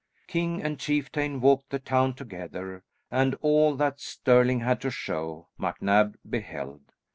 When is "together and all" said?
2.15-3.75